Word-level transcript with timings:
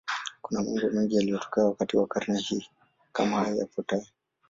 Kuna 0.41 0.61
mambo 0.63 0.89
mengi 0.89 1.15
yaliyotokea 1.15 1.63
wakati 1.65 1.97
wa 1.97 2.07
karne 2.07 2.39
hii, 2.39 2.67
kama 3.11 3.37
haya 3.37 3.55
yafuatayo. 3.55 4.05